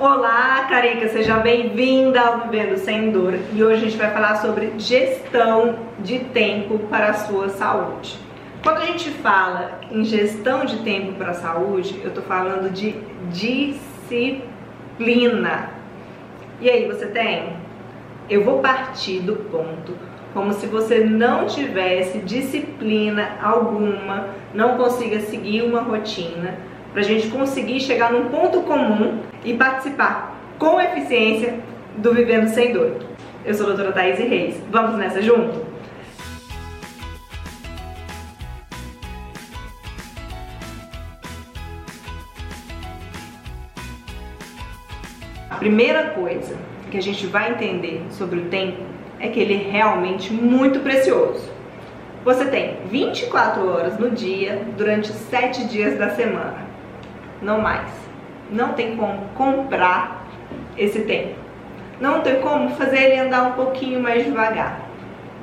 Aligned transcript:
Olá, 0.00 0.64
Carica, 0.66 1.08
seja 1.10 1.36
bem-vinda 1.36 2.18
ao 2.22 2.38
Vivendo 2.48 2.78
Sem 2.78 3.10
Dor 3.10 3.34
e 3.52 3.62
hoje 3.62 3.74
a 3.74 3.84
gente 3.84 3.98
vai 3.98 4.10
falar 4.10 4.36
sobre 4.36 4.72
gestão 4.78 5.78
de 5.98 6.20
tempo 6.20 6.78
para 6.88 7.10
a 7.10 7.12
sua 7.12 7.50
saúde. 7.50 8.18
Quando 8.62 8.78
a 8.78 8.86
gente 8.86 9.10
fala 9.10 9.78
em 9.90 10.02
gestão 10.02 10.64
de 10.64 10.78
tempo 10.78 11.12
para 11.18 11.32
a 11.32 11.34
saúde, 11.34 12.00
eu 12.02 12.14
tô 12.14 12.22
falando 12.22 12.72
de 12.72 12.94
disciplina. 13.30 14.48
E 16.62 16.70
aí, 16.70 16.86
você 16.86 17.04
tem? 17.04 17.54
Eu 18.30 18.42
vou 18.42 18.60
partir 18.60 19.20
do 19.20 19.36
ponto 19.36 19.92
como 20.32 20.54
se 20.54 20.64
você 20.64 21.00
não 21.00 21.44
tivesse 21.44 22.20
disciplina 22.20 23.32
alguma, 23.42 24.28
não 24.54 24.78
consiga 24.78 25.20
seguir 25.20 25.60
uma 25.60 25.82
rotina, 25.82 26.56
para 26.92 27.00
a 27.00 27.04
gente 27.04 27.28
conseguir 27.28 27.80
chegar 27.80 28.12
num 28.12 28.28
ponto 28.28 28.62
comum 28.62 29.20
e 29.44 29.54
participar 29.54 30.36
com 30.58 30.80
eficiência 30.80 31.58
do 31.96 32.12
Vivendo 32.12 32.48
Sem 32.48 32.72
Dor. 32.72 32.96
Eu 33.44 33.54
sou 33.54 33.66
a 33.66 33.68
doutora 33.70 33.92
Thaís 33.92 34.18
Reis. 34.18 34.60
Vamos 34.70 34.96
nessa 34.96 35.22
junto? 35.22 35.70
A 45.48 45.56
primeira 45.56 46.10
coisa 46.10 46.56
que 46.90 46.98
a 46.98 47.02
gente 47.02 47.26
vai 47.26 47.52
entender 47.52 48.02
sobre 48.10 48.40
o 48.40 48.46
tempo 48.46 48.82
é 49.18 49.28
que 49.28 49.38
ele 49.38 49.54
é 49.54 49.70
realmente 49.70 50.32
muito 50.32 50.80
precioso. 50.80 51.48
Você 52.24 52.46
tem 52.46 52.76
24 52.86 53.66
horas 53.66 53.98
no 53.98 54.10
dia 54.10 54.62
durante 54.76 55.08
7 55.08 55.64
dias 55.64 55.98
da 55.98 56.10
semana. 56.10 56.69
Não 57.40 57.60
mais. 57.60 57.88
Não 58.50 58.72
tem 58.72 58.96
como 58.96 59.26
comprar 59.34 60.26
esse 60.76 61.00
tempo. 61.02 61.34
Não 62.00 62.20
tem 62.20 62.40
como 62.40 62.70
fazer 62.70 63.02
ele 63.02 63.20
andar 63.20 63.42
um 63.42 63.52
pouquinho 63.52 64.00
mais 64.00 64.24
devagar. 64.24 64.80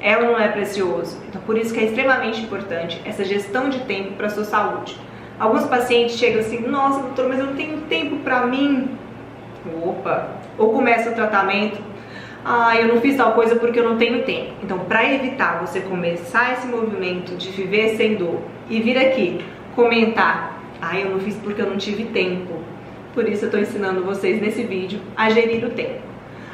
Ela 0.00 0.26
não 0.26 0.38
é 0.38 0.48
precioso. 0.48 1.20
Então 1.28 1.40
por 1.42 1.56
isso 1.56 1.72
que 1.72 1.80
é 1.80 1.84
extremamente 1.84 2.42
importante 2.42 3.00
essa 3.04 3.24
gestão 3.24 3.68
de 3.68 3.80
tempo 3.80 4.12
para 4.12 4.28
sua 4.28 4.44
saúde. 4.44 4.98
Alguns 5.38 5.64
pacientes 5.64 6.16
chegam 6.16 6.40
assim: 6.40 6.60
"Nossa, 6.66 7.00
doutor, 7.00 7.28
mas 7.28 7.38
eu 7.38 7.46
não 7.46 7.54
tenho 7.54 7.82
tempo 7.82 8.16
para 8.18 8.46
mim". 8.46 8.90
Opa, 9.82 10.28
ou 10.56 10.72
começa 10.72 11.10
o 11.10 11.14
tratamento 11.14 11.82
ah, 12.48 12.76
eu 12.76 12.86
não 12.86 13.00
fiz 13.00 13.16
tal 13.16 13.32
coisa 13.32 13.56
porque 13.56 13.80
eu 13.80 13.82
não 13.82 13.96
tenho 13.96 14.22
tempo. 14.22 14.52
Então, 14.62 14.78
para 14.78 15.12
evitar 15.12 15.58
você 15.58 15.80
começar 15.80 16.52
esse 16.52 16.68
movimento 16.68 17.34
de 17.34 17.50
viver 17.50 17.96
sem 17.96 18.14
dor 18.14 18.40
e 18.70 18.80
vir 18.80 18.96
aqui 18.96 19.44
comentar, 19.74 20.55
ah, 20.80 20.98
eu 20.98 21.10
não 21.10 21.20
fiz 21.20 21.34
porque 21.36 21.60
eu 21.60 21.70
não 21.70 21.76
tive 21.76 22.04
tempo. 22.06 22.54
Por 23.14 23.28
isso 23.28 23.44
eu 23.44 23.48
estou 23.48 23.60
ensinando 23.60 24.04
vocês 24.04 24.40
nesse 24.40 24.62
vídeo 24.62 25.00
a 25.16 25.30
gerir 25.30 25.64
o 25.64 25.70
tempo. 25.70 26.02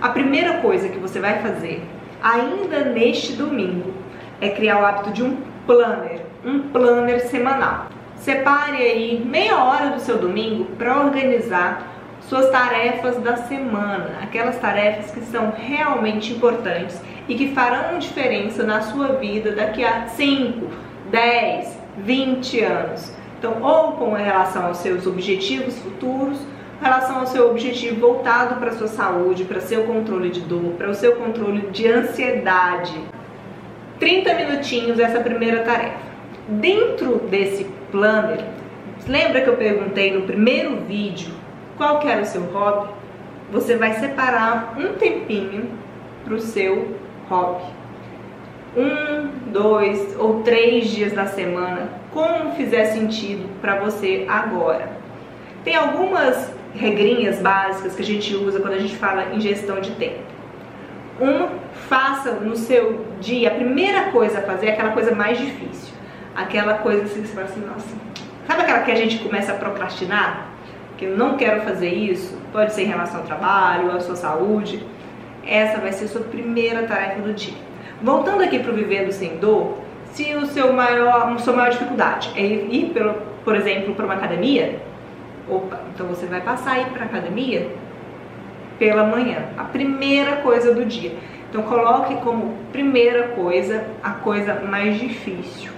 A 0.00 0.08
primeira 0.08 0.58
coisa 0.58 0.88
que 0.88 0.98
você 0.98 1.20
vai 1.20 1.40
fazer, 1.40 1.82
ainda 2.22 2.84
neste 2.84 3.32
domingo, 3.32 3.92
é 4.40 4.48
criar 4.50 4.80
o 4.80 4.84
hábito 4.84 5.12
de 5.12 5.22
um 5.22 5.36
planner, 5.66 6.20
um 6.44 6.60
planner 6.60 7.26
semanal. 7.28 7.88
Separe 8.16 8.76
aí 8.76 9.24
meia 9.24 9.56
hora 9.62 9.90
do 9.90 10.00
seu 10.00 10.18
domingo 10.18 10.64
para 10.76 10.98
organizar 10.98 11.86
suas 12.22 12.50
tarefas 12.50 13.16
da 13.22 13.36
semana, 13.36 14.18
aquelas 14.22 14.58
tarefas 14.58 15.10
que 15.10 15.20
são 15.20 15.52
realmente 15.56 16.32
importantes 16.32 17.00
e 17.28 17.34
que 17.34 17.54
farão 17.54 17.98
diferença 17.98 18.62
na 18.64 18.82
sua 18.82 19.08
vida 19.14 19.52
daqui 19.52 19.84
a 19.84 20.06
5, 20.06 20.66
10, 21.10 21.78
20 21.98 22.60
anos. 22.60 23.17
Então, 23.38 23.62
ou 23.62 23.92
com 23.92 24.12
relação 24.14 24.66
aos 24.66 24.78
seus 24.78 25.06
objetivos 25.06 25.78
futuros, 25.78 26.40
relação 26.82 27.20
ao 27.20 27.26
seu 27.26 27.50
objetivo 27.50 28.00
voltado 28.00 28.56
para 28.56 28.70
a 28.70 28.74
sua 28.74 28.88
saúde, 28.88 29.44
para 29.44 29.60
seu 29.60 29.84
controle 29.84 30.30
de 30.30 30.40
dor, 30.40 30.72
para 30.76 30.90
o 30.90 30.94
seu 30.94 31.16
controle 31.16 31.70
de 31.70 31.86
ansiedade. 31.86 33.00
30 34.00 34.34
minutinhos 34.34 34.98
essa 34.98 35.20
primeira 35.20 35.62
tarefa. 35.62 35.98
Dentro 36.48 37.18
desse 37.30 37.64
planner, 37.90 38.44
lembra 39.06 39.40
que 39.40 39.48
eu 39.48 39.56
perguntei 39.56 40.12
no 40.12 40.22
primeiro 40.22 40.76
vídeo 40.80 41.32
qual 41.76 42.00
que 42.00 42.08
era 42.08 42.22
o 42.22 42.26
seu 42.26 42.42
hobby, 42.42 42.88
você 43.52 43.76
vai 43.76 43.94
separar 43.94 44.74
um 44.76 44.94
tempinho 44.94 45.70
para 46.24 46.34
o 46.34 46.40
seu 46.40 46.96
hobby. 47.28 47.77
Um, 48.76 49.50
dois 49.50 50.16
ou 50.18 50.42
três 50.42 50.88
dias 50.88 51.12
da 51.12 51.26
semana, 51.26 51.88
como 52.12 52.52
fizer 52.52 52.84
sentido 52.86 53.48
para 53.60 53.80
você 53.80 54.26
agora. 54.28 54.88
Tem 55.64 55.74
algumas 55.74 56.52
regrinhas 56.74 57.40
básicas 57.40 57.94
que 57.94 58.02
a 58.02 58.04
gente 58.04 58.34
usa 58.34 58.60
quando 58.60 58.74
a 58.74 58.78
gente 58.78 58.96
fala 58.96 59.34
em 59.34 59.40
gestão 59.40 59.80
de 59.80 59.90
tempo. 59.92 60.20
Uma, 61.18 61.48
faça 61.88 62.32
no 62.32 62.54
seu 62.54 63.04
dia, 63.20 63.48
a 63.48 63.54
primeira 63.54 64.10
coisa 64.10 64.38
a 64.38 64.42
fazer 64.42 64.66
é 64.66 64.72
aquela 64.72 64.92
coisa 64.92 65.14
mais 65.14 65.38
difícil. 65.38 65.94
Aquela 66.36 66.74
coisa 66.74 67.02
que 67.02 67.08
você 67.08 67.22
fala 67.34 67.46
assim, 67.46 67.60
nossa, 67.66 67.88
sabe 68.46 68.62
aquela 68.62 68.80
que 68.80 68.92
a 68.92 68.94
gente 68.94 69.18
começa 69.18 69.52
a 69.52 69.56
procrastinar? 69.56 70.48
que 70.98 71.04
eu 71.04 71.16
não 71.16 71.36
quero 71.36 71.62
fazer 71.62 71.90
isso, 71.90 72.36
pode 72.52 72.74
ser 72.74 72.82
em 72.82 72.86
relação 72.86 73.20
ao 73.20 73.26
trabalho, 73.26 73.92
à 73.92 74.00
sua 74.00 74.16
saúde, 74.16 74.84
essa 75.46 75.78
vai 75.78 75.92
ser 75.92 76.06
a 76.06 76.08
sua 76.08 76.22
primeira 76.22 76.82
tarefa 76.82 77.20
do 77.22 77.32
dia. 77.32 77.54
Voltando 78.02 78.44
aqui 78.44 78.60
para 78.60 78.70
o 78.70 78.74
Vivendo 78.74 79.10
Sem 79.10 79.38
Dor, 79.38 79.78
se 80.12 80.32
o 80.34 80.46
seu 80.46 80.72
maior, 80.72 81.32
a 81.32 81.38
sua 81.38 81.52
maior 81.52 81.70
dificuldade 81.70 82.30
é 82.36 82.42
ir, 82.42 82.92
pelo, 82.94 83.14
por 83.44 83.56
exemplo, 83.56 83.92
para 83.94 84.04
uma 84.04 84.14
academia, 84.14 84.78
opa, 85.48 85.80
então 85.92 86.06
você 86.06 86.26
vai 86.26 86.40
passar 86.40 86.72
a 86.72 86.78
ir 86.80 86.86
para 86.86 87.02
a 87.02 87.06
academia 87.06 87.68
pela 88.78 89.04
manhã, 89.04 89.46
a 89.56 89.64
primeira 89.64 90.36
coisa 90.36 90.72
do 90.72 90.84
dia. 90.84 91.12
Então 91.50 91.62
coloque 91.62 92.14
como 92.16 92.54
primeira 92.70 93.28
coisa 93.28 93.84
a 94.00 94.10
coisa 94.10 94.54
mais 94.54 95.00
difícil. 95.00 95.72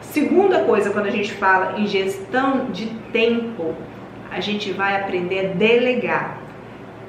Segunda 0.00 0.60
coisa, 0.60 0.90
quando 0.90 1.06
a 1.06 1.10
gente 1.10 1.32
fala 1.32 1.76
em 1.76 1.88
gestão 1.88 2.66
de 2.66 2.86
tempo, 3.12 3.74
a 4.30 4.38
gente 4.38 4.70
vai 4.70 5.00
aprender 5.00 5.40
a 5.40 5.54
delegar. 5.54 6.38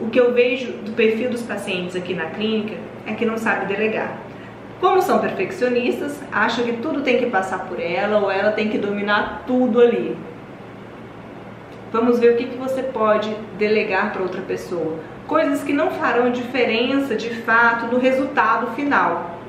O 0.00 0.08
que 0.08 0.18
eu 0.18 0.32
vejo 0.32 0.72
do 0.72 0.92
perfil 0.92 1.28
dos 1.28 1.42
pacientes 1.42 1.94
aqui 1.94 2.14
na 2.14 2.26
clínica 2.26 2.76
é 3.06 3.12
que 3.12 3.26
não 3.26 3.36
sabe 3.36 3.66
delegar. 3.66 4.23
Como 4.84 5.00
são 5.00 5.18
perfeccionistas, 5.18 6.20
acham 6.30 6.62
que 6.62 6.74
tudo 6.74 7.00
tem 7.00 7.16
que 7.16 7.30
passar 7.30 7.60
por 7.60 7.80
ela 7.80 8.18
ou 8.18 8.30
ela 8.30 8.52
tem 8.52 8.68
que 8.68 8.76
dominar 8.76 9.42
tudo 9.46 9.80
ali. 9.80 10.14
Vamos 11.90 12.18
ver 12.18 12.34
o 12.34 12.36
que, 12.36 12.44
que 12.44 12.58
você 12.58 12.82
pode 12.82 13.34
delegar 13.56 14.12
para 14.12 14.20
outra 14.20 14.42
pessoa. 14.42 14.98
Coisas 15.26 15.64
que 15.64 15.72
não 15.72 15.90
farão 15.92 16.30
diferença 16.30 17.16
de 17.16 17.30
fato 17.30 17.86
no 17.86 17.98
resultado 17.98 18.72
final. 18.74 19.40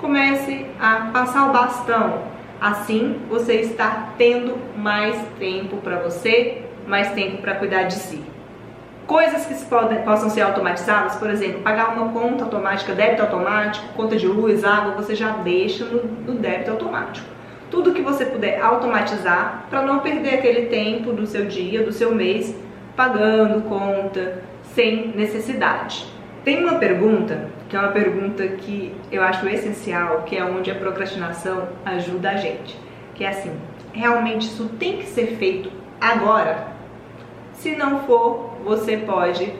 Comece 0.00 0.64
a 0.78 1.10
passar 1.12 1.48
o 1.48 1.52
bastão. 1.52 2.22
Assim 2.60 3.20
você 3.28 3.54
está 3.54 4.10
tendo 4.16 4.56
mais 4.76 5.20
tempo 5.40 5.78
para 5.78 5.96
você 5.96 6.62
mais 6.86 7.10
tempo 7.14 7.38
para 7.38 7.56
cuidar 7.56 7.82
de 7.82 7.94
si. 7.94 8.22
Coisas 9.08 9.46
que 9.46 9.54
podem, 9.64 10.02
possam 10.02 10.28
ser 10.28 10.42
automatizadas, 10.42 11.16
por 11.16 11.30
exemplo, 11.30 11.62
pagar 11.62 11.96
uma 11.96 12.12
conta 12.12 12.44
automática, 12.44 12.92
débito 12.92 13.22
automático, 13.22 13.88
conta 13.94 14.16
de 14.16 14.26
luz, 14.26 14.62
água, 14.62 14.92
você 14.92 15.14
já 15.14 15.30
deixa 15.38 15.86
no, 15.86 16.04
no 16.04 16.34
débito 16.34 16.72
automático. 16.72 17.26
Tudo 17.70 17.94
que 17.94 18.02
você 18.02 18.26
puder 18.26 18.60
automatizar 18.60 19.64
para 19.70 19.80
não 19.80 20.00
perder 20.00 20.34
aquele 20.34 20.66
tempo 20.66 21.10
do 21.14 21.26
seu 21.26 21.46
dia, 21.46 21.82
do 21.82 21.90
seu 21.90 22.14
mês, 22.14 22.54
pagando 22.94 23.62
conta, 23.62 24.42
sem 24.74 25.08
necessidade. 25.16 26.04
Tem 26.44 26.62
uma 26.62 26.74
pergunta, 26.74 27.48
que 27.66 27.76
é 27.76 27.80
uma 27.80 27.92
pergunta 27.92 28.46
que 28.46 28.94
eu 29.10 29.22
acho 29.22 29.48
essencial, 29.48 30.24
que 30.24 30.36
é 30.36 30.44
onde 30.44 30.70
a 30.70 30.74
procrastinação 30.74 31.66
ajuda 31.82 32.32
a 32.32 32.36
gente. 32.36 32.78
Que 33.14 33.24
é 33.24 33.28
assim, 33.28 33.52
realmente 33.90 34.48
isso 34.48 34.68
tem 34.78 34.98
que 34.98 35.06
ser 35.06 35.38
feito 35.38 35.72
agora? 35.98 36.76
Se 37.58 37.74
não 37.74 38.04
for, 38.04 38.56
você 38.64 38.96
pode 38.98 39.52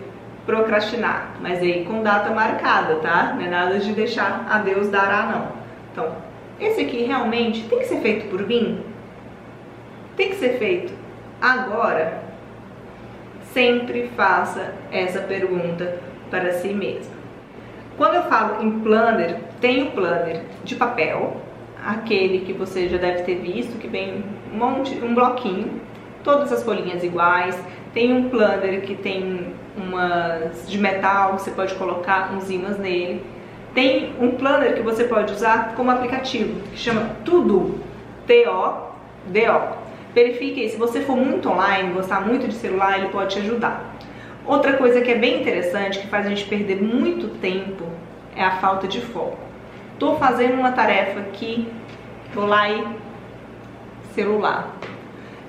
procrastinar, 0.47 1.35
mas 1.41 1.59
aí 1.59 1.85
com 1.85 2.01
data 2.01 2.31
marcada, 2.31 2.95
tá? 2.97 3.35
Não 3.35 3.45
é 3.45 3.49
nada 3.49 3.79
de 3.81 3.93
deixar 3.93 4.47
a 4.49 4.59
Deus 4.59 4.89
dará 4.89 5.25
não. 5.27 5.49
Então, 5.93 6.15
esse 6.61 6.83
aqui 6.83 7.03
realmente 7.03 7.69
tem 7.69 7.81
que 7.81 7.87
ser 7.87 8.01
feito 8.01 8.31
por 8.31 8.47
mim? 8.47 8.85
Tem 10.17 10.29
que 10.29 10.37
ser 10.37 10.59
feito 10.59 10.93
agora? 11.41 12.23
Sempre 13.53 14.09
faça 14.17 14.75
essa 14.93 15.21
pergunta 15.21 15.99
para 16.31 16.53
si 16.53 16.69
mesmo. 16.69 17.13
Quando 17.97 18.15
eu 18.15 18.23
falo 18.23 18.63
em 18.63 18.79
planner, 18.79 19.41
tem 19.61 19.89
o 19.89 19.91
planner 19.91 20.43
de 20.63 20.77
papel, 20.77 21.37
aquele 21.85 22.47
que 22.47 22.53
você 22.53 22.89
já 22.89 22.97
deve 22.97 23.25
ter 23.25 23.41
visto, 23.41 23.77
que 23.77 23.89
vem 23.89 24.25
um 24.55 24.57
monte, 24.57 24.95
um 25.05 25.17
bloquinho, 25.17 25.81
todas 26.23 26.53
as 26.53 26.63
folhinhas 26.63 27.03
iguais, 27.03 27.59
tem 27.93 28.13
um 28.13 28.29
planner 28.29 28.83
que 28.83 28.95
tem 28.95 29.55
umas 29.77 30.69
de 30.69 30.79
metal, 30.79 31.39
você 31.39 31.51
pode 31.51 31.75
colocar 31.75 32.33
uns 32.35 32.51
ímãs 32.51 32.79
nele. 32.79 33.23
Tem 33.75 34.13
um 34.21 34.33
planner 34.33 34.75
que 34.75 34.83
você 34.83 35.05
pode 35.05 35.33
usar 35.33 35.75
como 35.75 35.91
aplicativo, 35.91 36.61
que 36.71 36.79
chama 36.79 37.11
Tudo, 37.25 37.81
T-O-D-O. 38.27 39.79
Verifique 40.15 40.69
se 40.69 40.77
você 40.77 41.03
for 41.03 41.17
muito 41.17 41.49
online, 41.49 41.93
gostar 41.93 42.21
muito 42.21 42.49
de 42.49 42.55
celular, 42.55 42.99
ele 42.99 43.09
pode 43.09 43.35
te 43.35 43.41
ajudar. 43.41 43.95
Outra 44.45 44.73
coisa 44.73 45.01
que 45.01 45.11
é 45.11 45.15
bem 45.15 45.41
interessante, 45.41 45.99
que 45.99 46.07
faz 46.07 46.27
a 46.27 46.31
gente 46.31 46.47
perder 46.47 46.83
muito 46.83 47.29
tempo, 47.39 47.85
é 48.35 48.43
a 48.43 48.53
falta 48.53 48.89
de 48.89 49.01
foco. 49.01 49.39
Tô 49.99 50.17
fazendo 50.17 50.55
uma 50.55 50.73
tarefa 50.73 51.21
aqui, 51.21 51.69
vou 52.33 52.47
lá 52.47 52.69
e 52.71 52.85
celular. 54.15 54.75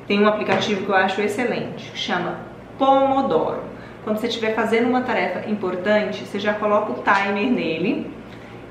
Tem 0.09 0.19
um 0.19 0.27
aplicativo 0.27 0.85
que 0.85 0.89
eu 0.89 0.95
acho 0.95 1.21
excelente, 1.21 1.91
que 1.91 1.97
chama 1.99 2.39
Pomodoro. 2.79 3.59
Quando 4.03 4.17
você 4.17 4.25
estiver 4.25 4.55
fazendo 4.55 4.89
uma 4.89 5.01
tarefa 5.01 5.47
importante, 5.47 6.25
você 6.25 6.39
já 6.39 6.51
coloca 6.51 6.93
o 6.93 7.03
timer 7.03 7.51
nele 7.51 8.11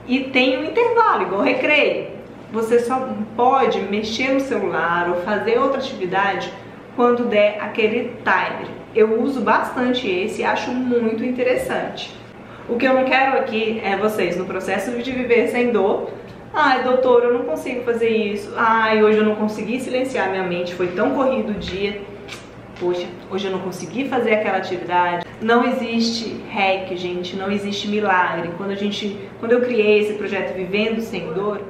e 0.08 0.18
tem 0.18 0.58
um 0.58 0.64
intervalo, 0.64 1.22
igual 1.22 1.42
recreio. 1.42 2.08
Você 2.52 2.80
só 2.80 3.08
pode 3.36 3.78
mexer 3.82 4.32
no 4.32 4.40
celular 4.40 5.10
ou 5.10 5.22
fazer 5.22 5.60
outra 5.60 5.78
atividade 5.78 6.52
quando 6.96 7.26
der 7.26 7.58
aquele 7.60 8.16
timer. 8.24 8.66
Eu 8.92 9.22
uso 9.22 9.40
bastante 9.40 10.10
esse 10.10 10.42
e 10.42 10.44
acho 10.44 10.72
muito 10.72 11.24
interessante. 11.24 12.12
O 12.68 12.76
que 12.76 12.84
eu 12.84 12.94
não 12.94 13.04
quero 13.04 13.38
aqui 13.38 13.80
é 13.84 13.96
vocês 13.96 14.36
no 14.36 14.44
processo 14.44 14.90
de 14.90 15.12
viver 15.12 15.46
sem 15.46 15.70
dor. 15.70 16.10
Ai, 16.52 16.82
doutor, 16.82 17.24
eu 17.24 17.34
não 17.34 17.44
consigo 17.44 17.82
fazer 17.84 18.08
isso. 18.08 18.52
Ai, 18.56 19.02
hoje 19.02 19.18
eu 19.18 19.24
não 19.24 19.34
consegui 19.34 19.78
silenciar 19.80 20.30
minha 20.30 20.42
mente, 20.42 20.74
foi 20.74 20.88
tão 20.88 21.14
corrido 21.14 21.50
o 21.50 21.54
dia. 21.54 22.00
Poxa, 22.80 23.06
hoje 23.30 23.46
eu 23.46 23.52
não 23.52 23.58
consegui 23.58 24.08
fazer 24.08 24.34
aquela 24.34 24.56
atividade. 24.56 25.26
Não 25.42 25.64
existe 25.64 26.40
hack, 26.50 26.96
gente, 26.96 27.36
não 27.36 27.50
existe 27.50 27.88
milagre. 27.88 28.50
Quando 28.56 28.70
a 28.70 28.76
gente, 28.76 29.18
quando 29.40 29.52
eu 29.52 29.60
criei 29.60 30.00
esse 30.00 30.14
projeto 30.14 30.54
Vivendo 30.54 31.00
sem 31.00 31.32
Dor, 31.32 31.60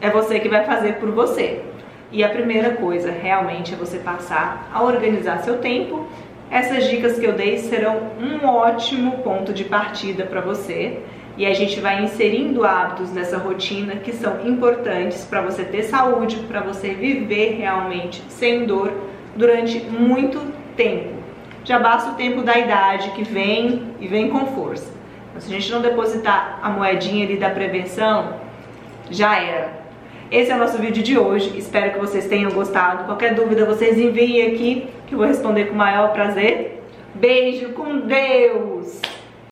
é 0.00 0.10
você 0.10 0.40
que 0.40 0.48
vai 0.48 0.64
fazer 0.64 0.94
por 0.94 1.10
você. 1.10 1.62
E 2.10 2.24
a 2.24 2.28
primeira 2.28 2.70
coisa 2.70 3.10
realmente 3.10 3.74
é 3.74 3.76
você 3.76 3.98
passar 3.98 4.70
a 4.72 4.82
organizar 4.82 5.38
seu 5.38 5.58
tempo. 5.58 6.06
Essas 6.50 6.88
dicas 6.88 7.18
que 7.18 7.26
eu 7.26 7.32
dei 7.32 7.58
serão 7.58 8.10
um 8.20 8.46
ótimo 8.46 9.18
ponto 9.18 9.52
de 9.52 9.64
partida 9.64 10.24
para 10.24 10.40
você. 10.40 11.00
E 11.36 11.44
a 11.44 11.52
gente 11.52 11.80
vai 11.80 12.02
inserindo 12.02 12.64
hábitos 12.64 13.12
nessa 13.12 13.36
rotina 13.36 13.96
que 13.96 14.12
são 14.12 14.46
importantes 14.46 15.24
para 15.24 15.42
você 15.42 15.64
ter 15.64 15.82
saúde, 15.82 16.36
para 16.48 16.60
você 16.60 16.94
viver 16.94 17.56
realmente 17.58 18.22
sem 18.30 18.64
dor 18.64 18.92
durante 19.36 19.80
muito 19.80 20.40
tempo. 20.74 21.14
Já 21.62 21.78
basta 21.78 22.12
o 22.12 22.14
tempo 22.14 22.42
da 22.42 22.56
idade 22.58 23.10
que 23.10 23.22
vem 23.22 23.82
e 24.00 24.06
vem 24.06 24.30
com 24.30 24.46
força. 24.46 24.90
Então, 25.28 25.40
se 25.42 25.54
a 25.54 25.58
gente 25.58 25.70
não 25.70 25.82
depositar 25.82 26.58
a 26.62 26.70
moedinha 26.70 27.26
ali 27.26 27.36
da 27.36 27.50
prevenção, 27.50 28.34
já 29.10 29.38
era. 29.38 29.84
Esse 30.30 30.50
é 30.50 30.54
o 30.54 30.58
nosso 30.58 30.78
vídeo 30.78 31.02
de 31.02 31.18
hoje, 31.18 31.56
espero 31.56 31.92
que 31.92 31.98
vocês 31.98 32.26
tenham 32.26 32.50
gostado. 32.50 33.04
Qualquer 33.04 33.34
dúvida 33.34 33.64
vocês 33.64 33.98
enviem 33.98 34.46
aqui, 34.46 34.88
que 35.06 35.14
eu 35.14 35.18
vou 35.18 35.26
responder 35.26 35.66
com 35.66 35.74
o 35.74 35.76
maior 35.76 36.12
prazer. 36.12 36.82
Beijo, 37.14 37.70
com 37.70 37.98
Deus! 37.98 39.15